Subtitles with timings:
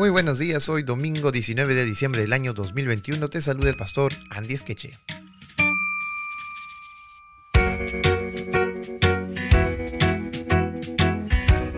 [0.00, 4.14] Muy buenos días, hoy domingo 19 de diciembre del año 2021 te saluda el pastor
[4.30, 4.92] Andy Esqueche.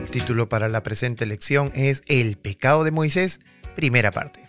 [0.00, 3.40] El título para la presente lección es El pecado de Moisés,
[3.74, 4.48] primera parte.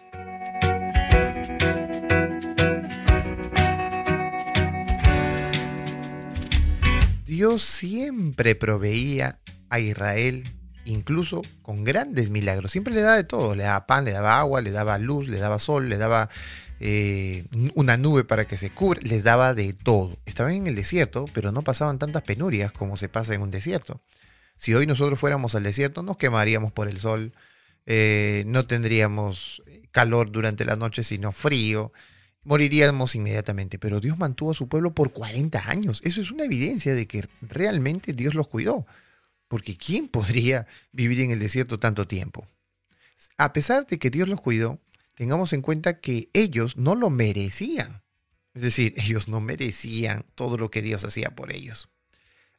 [7.26, 9.39] Dios siempre proveía
[9.71, 10.44] a Israel
[10.86, 12.71] incluso con grandes milagros.
[12.71, 15.39] Siempre le daba de todo, le daba pan, le daba agua, le daba luz, le
[15.39, 16.29] daba sol, le daba
[16.79, 20.18] eh, una nube para que se cubra, les daba de todo.
[20.25, 24.01] Estaban en el desierto, pero no pasaban tantas penurias como se pasa en un desierto.
[24.57, 27.33] Si hoy nosotros fuéramos al desierto, nos quemaríamos por el sol,
[27.86, 31.91] eh, no tendríamos calor durante la noche, sino frío,
[32.44, 33.80] moriríamos inmediatamente.
[33.80, 36.02] Pero Dios mantuvo a su pueblo por 40 años.
[36.03, 38.86] Eso es una evidencia de que realmente Dios los cuidó.
[39.53, 42.47] Porque ¿quién podría vivir en el desierto tanto tiempo?
[43.37, 44.79] A pesar de que Dios los cuidó,
[45.13, 48.01] tengamos en cuenta que ellos no lo merecían.
[48.55, 51.89] Es decir, ellos no merecían todo lo que Dios hacía por ellos.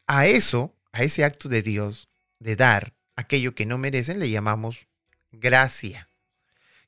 [0.06, 4.86] A eso, a ese acto de Dios de dar aquello que no merecen, le llamamos
[5.32, 6.08] gracia.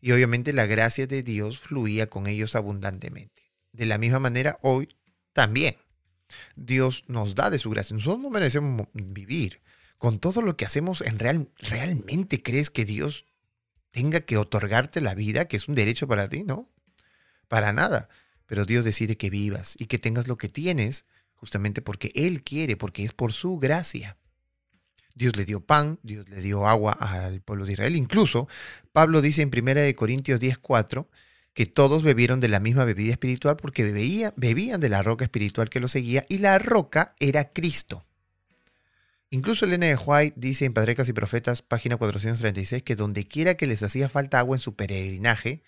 [0.00, 3.42] Y obviamente la gracia de Dios fluía con ellos abundantemente.
[3.72, 4.88] De la misma manera, hoy
[5.32, 5.74] también.
[6.54, 7.96] Dios nos da de su gracia.
[7.96, 9.65] Nosotros no merecemos vivir
[9.98, 13.24] con todo lo que hacemos, en real, ¿realmente crees que Dios
[13.90, 16.44] tenga que otorgarte la vida, que es un derecho para ti?
[16.44, 16.68] No,
[17.48, 18.08] para nada.
[18.46, 22.76] Pero Dios decide que vivas y que tengas lo que tienes justamente porque Él quiere,
[22.76, 24.16] porque es por su gracia.
[25.14, 27.96] Dios le dio pan, Dios le dio agua al pueblo de Israel.
[27.96, 28.48] Incluso
[28.92, 31.08] Pablo dice en 1 Corintios 10:4
[31.54, 33.84] que todos bebieron de la misma bebida espiritual porque
[34.36, 38.05] bebían de la roca espiritual que los seguía y la roca era Cristo.
[39.30, 43.66] Incluso Elena de White dice en Padrecas y Profetas, página 436, que donde quiera que
[43.66, 45.62] les hacía falta agua en su peregrinaje,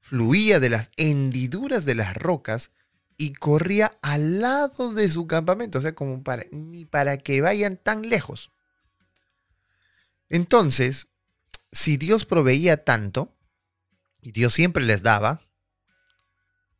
[0.00, 2.70] fluía de las hendiduras de las rocas
[3.16, 7.76] y corría al lado de su campamento, o sea, como para, ni para que vayan
[7.76, 8.50] tan lejos.
[10.28, 11.08] Entonces,
[11.70, 13.34] si Dios proveía tanto,
[14.24, 15.42] y Dios siempre les daba,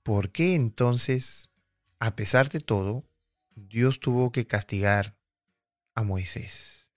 [0.02, 1.50] ¿por qué entonces,
[1.98, 3.04] a pesar de todo,
[3.54, 5.14] Dios tuvo que castigar
[5.94, 6.88] a Moisés.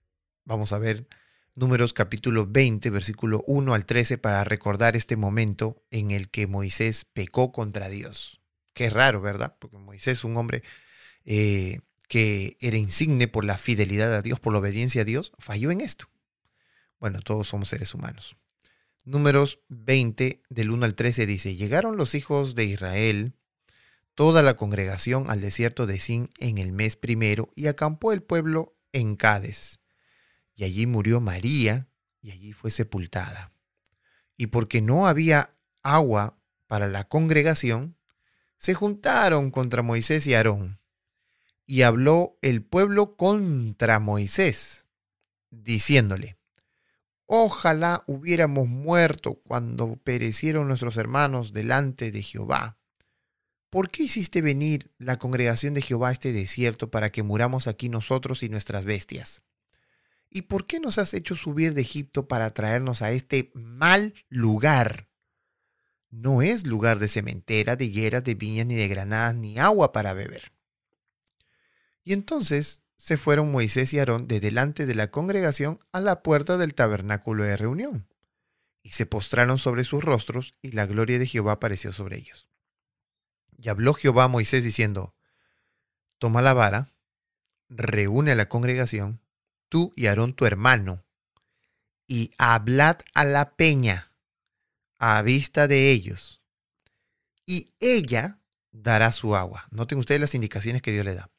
[0.44, 1.06] Vamos a ver
[1.54, 7.04] Números capítulo 20, versículo 1 al 13, para recordar este momento en el que Moisés
[7.04, 8.40] pecó contra Dios.
[8.74, 9.56] Qué raro, ¿verdad?
[9.58, 10.62] Porque Moisés, un hombre
[11.24, 15.72] eh, que era insigne por la fidelidad a Dios, por la obediencia a Dios, falló
[15.72, 16.08] en esto.
[17.00, 18.36] Bueno, todos somos seres humanos.
[19.04, 23.34] Números 20, del 1 al 13, dice, llegaron los hijos de Israel
[24.14, 28.77] toda la congregación al desierto de Sin en el mes primero y acampó el pueblo
[28.92, 29.80] en Cádiz.
[30.54, 31.88] Y allí murió María
[32.20, 33.52] y allí fue sepultada.
[34.36, 37.96] Y porque no había agua para la congregación,
[38.56, 40.80] se juntaron contra Moisés y Aarón.
[41.66, 44.86] Y habló el pueblo contra Moisés,
[45.50, 46.38] diciéndole,
[47.26, 52.77] Ojalá hubiéramos muerto cuando perecieron nuestros hermanos delante de Jehová
[53.70, 57.88] ¿por qué hiciste venir la congregación de Jehová a este desierto para que muramos aquí
[57.88, 59.42] nosotros y nuestras bestias?
[60.30, 65.08] ¿Y por qué nos has hecho subir de Egipto para traernos a este mal lugar?
[66.10, 70.12] No es lugar de cementera, de higueras, de viñas, ni de granadas, ni agua para
[70.12, 70.52] beber.
[72.04, 76.56] Y entonces se fueron Moisés y Aarón de delante de la congregación a la puerta
[76.56, 78.08] del tabernáculo de reunión,
[78.82, 82.48] y se postraron sobre sus rostros, y la gloria de Jehová apareció sobre ellos.
[83.58, 85.14] Y habló Jehová a Moisés diciendo,
[86.18, 86.92] toma la vara,
[87.68, 89.20] reúne a la congregación,
[89.68, 91.04] tú y Aarón tu hermano,
[92.06, 94.12] y hablad a la peña
[94.98, 96.40] a vista de ellos,
[97.44, 98.38] y ella
[98.70, 99.66] dará su agua.
[99.70, 101.30] Noten ustedes las indicaciones que Dios le da.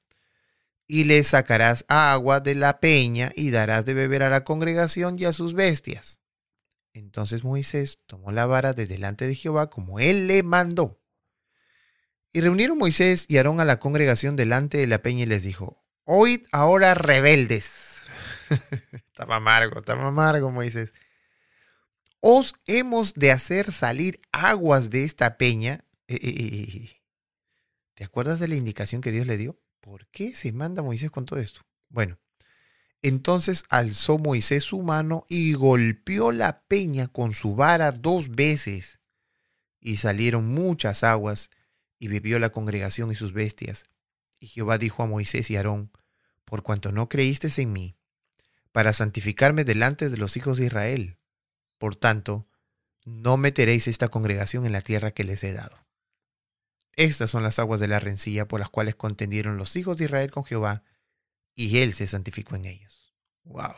[0.87, 5.25] Y le sacarás agua de la peña y darás de beber a la congregación y
[5.25, 6.19] a sus bestias.
[6.93, 10.98] Entonces Moisés tomó la vara de delante de Jehová como él le mandó
[12.31, 15.83] y reunieron Moisés y Aarón a la congregación delante de la peña y les dijo,
[16.03, 18.03] oíd ahora rebeldes.
[19.07, 20.93] estaba amargo, estaba amargo Moisés.
[22.21, 25.85] Os hemos de hacer salir aguas de esta peña.
[26.07, 26.89] Eh, eh, eh,
[27.93, 29.59] ¿Te acuerdas de la indicación que Dios le dio?
[29.79, 31.61] ¿Por qué se manda Moisés con todo esto?
[31.87, 32.19] Bueno,
[33.01, 38.99] entonces alzó Moisés su mano y golpeó la peña con su vara dos veces,
[39.79, 41.49] y salieron muchas aguas,
[41.99, 43.85] y bebió la congregación y sus bestias.
[44.39, 45.91] Y Jehová dijo a Moisés y Aarón,
[46.45, 47.95] por cuanto no creísteis en mí,
[48.71, 51.17] para santificarme delante de los hijos de Israel.
[51.77, 52.47] Por tanto,
[53.05, 55.77] no meteréis esta congregación en la tierra que les he dado.
[56.93, 60.31] Estas son las aguas de la rencilla por las cuales contendieron los hijos de Israel
[60.31, 60.83] con Jehová,
[61.55, 63.13] y él se santificó en ellos.
[63.43, 63.73] Wow.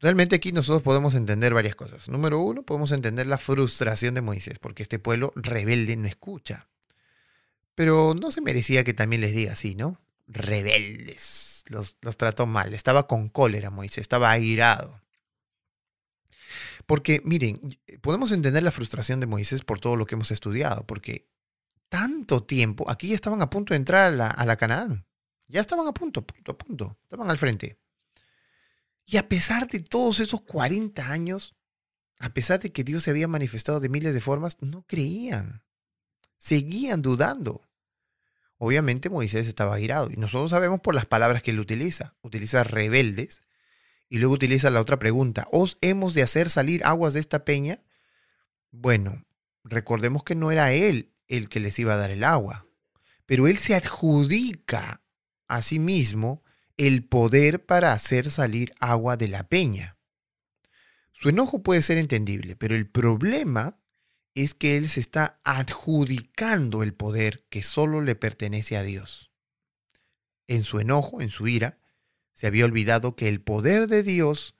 [0.00, 2.08] Realmente aquí nosotros podemos entender varias cosas.
[2.08, 6.68] Número uno, podemos entender la frustración de Moisés, porque este pueblo rebelde no escucha.
[7.78, 10.00] Pero no se merecía que también les diga así, ¿no?
[10.26, 11.62] Rebeldes.
[11.68, 12.74] Los, los trató mal.
[12.74, 15.00] Estaba con cólera Moisés, estaba airado.
[16.86, 21.28] Porque, miren, podemos entender la frustración de Moisés por todo lo que hemos estudiado, porque
[21.88, 25.06] tanto tiempo, aquí ya estaban a punto de entrar a la, a la Canaán.
[25.46, 26.98] Ya estaban a punto, punto, a punto.
[27.04, 27.78] Estaban al frente.
[29.06, 31.54] Y a pesar de todos esos 40 años,
[32.18, 35.62] a pesar de que Dios se había manifestado de miles de formas, no creían.
[36.38, 37.67] Seguían dudando.
[38.58, 42.14] Obviamente Moisés estaba airado y nosotros sabemos por las palabras que él utiliza.
[42.22, 43.42] Utiliza rebeldes
[44.08, 47.84] y luego utiliza la otra pregunta, ¿os hemos de hacer salir aguas de esta peña?
[48.70, 49.24] Bueno,
[49.64, 52.66] recordemos que no era él el que les iba a dar el agua,
[53.26, 55.02] pero él se adjudica
[55.46, 56.42] a sí mismo
[56.76, 59.96] el poder para hacer salir agua de la peña.
[61.12, 63.77] Su enojo puede ser entendible, pero el problema
[64.42, 69.30] es que él se está adjudicando el poder que solo le pertenece a Dios.
[70.46, 71.78] En su enojo, en su ira,
[72.34, 74.54] se había olvidado que el poder de Dios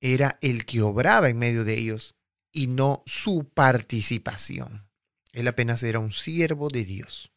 [0.00, 2.16] era el que obraba en medio de ellos
[2.52, 4.88] y no su participación.
[5.32, 7.32] Él apenas era un siervo de Dios,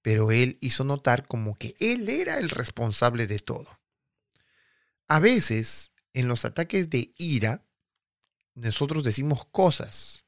[0.00, 3.78] pero él hizo notar como que él era el responsable de todo.
[5.06, 7.64] A veces, en los ataques de ira,
[8.54, 10.24] nosotros decimos cosas.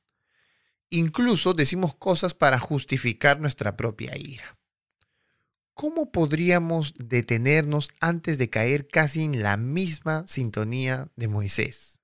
[0.95, 4.57] Incluso decimos cosas para justificar nuestra propia ira.
[5.75, 11.99] ¿cómo podríamos detenernos antes de caer casi en la misma sintonía de Moisés?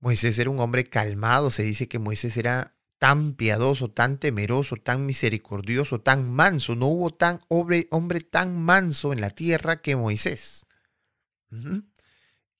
[0.00, 5.06] Moisés era un hombre calmado, se dice que Moisés era tan piadoso, tan temeroso, tan
[5.06, 6.74] misericordioso, tan manso.
[6.74, 10.66] No hubo tan hombre, hombre tan manso en la tierra que Moisés.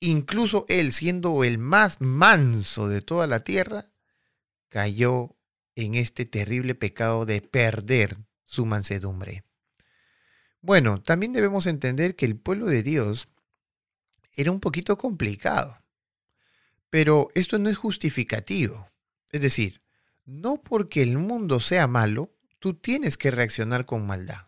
[0.00, 3.89] Incluso él, siendo el más manso de toda la tierra,
[4.70, 5.36] cayó
[5.74, 9.44] en este terrible pecado de perder su mansedumbre.
[10.62, 13.28] Bueno, también debemos entender que el pueblo de Dios
[14.34, 15.82] era un poquito complicado,
[16.88, 18.88] pero esto no es justificativo.
[19.32, 19.82] Es decir,
[20.24, 24.46] no porque el mundo sea malo, tú tienes que reaccionar con maldad.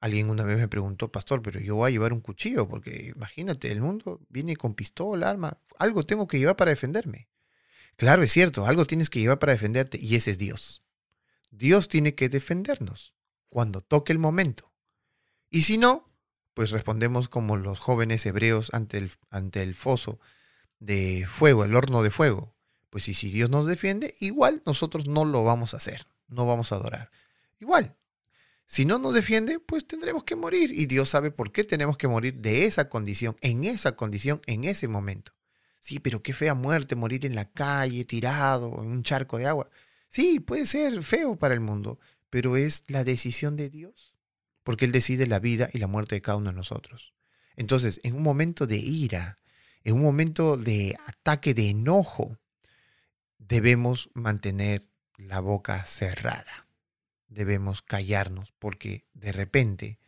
[0.00, 3.72] Alguien una vez me preguntó, pastor, pero yo voy a llevar un cuchillo, porque imagínate,
[3.72, 7.28] el mundo viene con pistola, arma, algo tengo que llevar para defenderme.
[7.96, 10.84] Claro, es cierto, algo tienes que llevar para defenderte, y ese es Dios.
[11.50, 13.14] Dios tiene que defendernos
[13.48, 14.72] cuando toque el momento.
[15.50, 16.04] Y si no,
[16.52, 20.20] pues respondemos como los jóvenes hebreos ante el, ante el foso
[20.78, 22.54] de fuego, el horno de fuego.
[22.90, 26.76] Pues si Dios nos defiende, igual nosotros no lo vamos a hacer, no vamos a
[26.76, 27.10] adorar.
[27.58, 27.96] Igual,
[28.66, 30.72] si no nos defiende, pues tendremos que morir.
[30.72, 34.64] Y Dios sabe por qué tenemos que morir de esa condición, en esa condición, en
[34.64, 35.35] ese momento.
[35.86, 39.70] Sí, pero qué fea muerte, morir en la calle, tirado, en un charco de agua.
[40.08, 44.16] Sí, puede ser feo para el mundo, pero es la decisión de Dios
[44.66, 47.14] porque Él decide la vida y la muerte de cada uno de nosotros.
[47.54, 49.38] Entonces, en un momento de ira,
[49.84, 52.36] en un momento de ataque de enojo,
[53.38, 54.88] debemos mantener
[55.18, 56.66] la boca cerrada.
[57.28, 60.00] Debemos callarnos porque de repente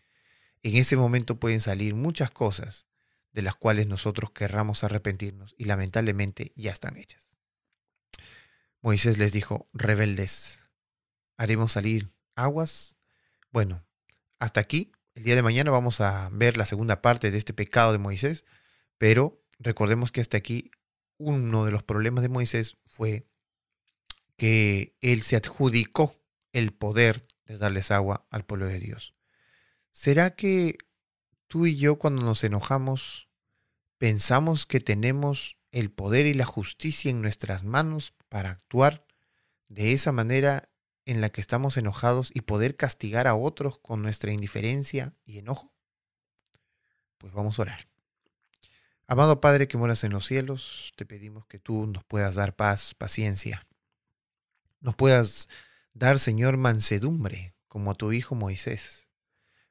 [0.65, 2.88] en ese momento pueden salir muchas cosas
[3.33, 7.29] de las cuales nosotros querramos arrepentirnos y lamentablemente ya están hechas.
[8.81, 10.61] Moisés les dijo, rebeldes,
[11.37, 12.97] ¿haremos salir aguas?
[13.51, 13.85] Bueno,
[14.39, 14.93] hasta aquí.
[15.15, 18.45] El día de mañana vamos a ver la segunda parte de este pecado de Moisés,
[18.99, 20.71] pero recordemos que hasta aquí
[21.17, 23.27] uno de los problemas de Moisés fue
[24.37, 26.15] que él se adjudicó
[26.53, 29.17] el poder de darles agua al pueblo de Dios.
[29.91, 30.79] ¿Será que
[31.49, 33.29] tú y yo cuando nos enojamos
[33.99, 39.05] pensamos que tenemos el poder y la justicia en nuestras manos para actuar
[39.69, 40.71] de esa manera
[41.05, 45.73] en la que estamos enojados y poder castigar a otros con nuestra indiferencia y enojo?
[47.17, 47.89] Pues vamos a orar.
[49.07, 52.95] Amado Padre que moras en los cielos, te pedimos que tú nos puedas dar paz,
[52.95, 53.67] paciencia.
[54.81, 55.49] Nos puedas
[55.95, 59.08] dar, Señor, mansedumbre, como a tu Hijo Moisés.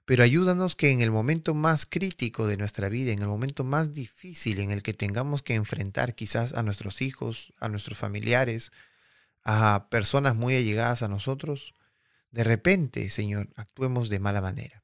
[0.08, 3.92] Pero ayúdanos que en el momento más crítico de nuestra vida, en el momento más
[3.92, 8.72] difícil en el que tengamos que enfrentar quizás a nuestros hijos, a nuestros familiares,
[9.44, 11.74] a personas muy allegadas a nosotros,
[12.32, 14.82] de repente, Señor, actuemos de mala manera.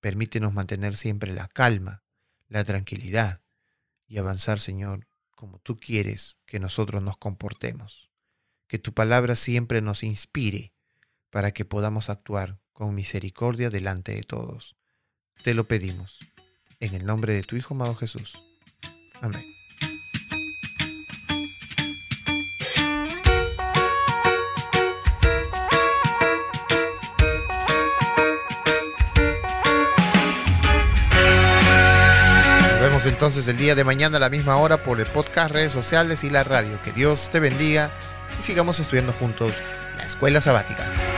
[0.00, 2.02] Permítenos mantener siempre la calma,
[2.48, 3.42] la tranquilidad
[4.06, 8.08] y avanzar, Señor, como tú quieres que nosotros nos comportemos.
[8.66, 10.72] Que tu palabra siempre nos inspire
[11.28, 14.76] para que podamos actuar con misericordia delante de todos.
[15.42, 16.18] Te lo pedimos.
[16.80, 18.42] En el nombre de tu Hijo amado Jesús.
[19.22, 19.46] Amén.
[32.70, 35.72] Nos vemos entonces el día de mañana a la misma hora por el podcast, redes
[35.72, 36.82] sociales y la radio.
[36.82, 37.90] Que Dios te bendiga
[38.38, 39.54] y sigamos estudiando juntos
[39.96, 41.13] la escuela sabática.